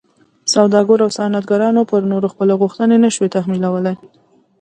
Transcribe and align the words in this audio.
سوداګرو 0.53 1.03
او 1.05 1.11
صنعتکارانو 1.17 1.81
پر 1.91 2.01
نورو 2.11 2.27
خپلې 2.33 2.53
غوښتنې 2.61 2.97
نه 3.03 3.09
شوای 3.15 3.33
تحمیلولی. 3.37 3.93